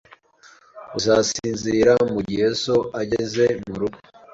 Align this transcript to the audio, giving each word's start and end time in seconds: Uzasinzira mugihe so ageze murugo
Uzasinzira 0.97 1.93
mugihe 2.13 2.47
so 2.63 2.75
ageze 3.01 3.45
murugo 3.67 3.97